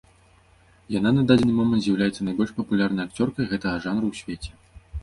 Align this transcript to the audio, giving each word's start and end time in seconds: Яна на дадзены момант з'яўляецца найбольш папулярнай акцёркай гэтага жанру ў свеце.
Яна 0.99 1.09
на 1.17 1.23
дадзены 1.31 1.53
момант 1.59 1.83
з'яўляецца 1.89 2.27
найбольш 2.31 2.51
папулярнай 2.59 3.03
акцёркай 3.11 3.45
гэтага 3.55 3.77
жанру 3.87 4.07
ў 4.15 4.25
свеце. 4.25 4.51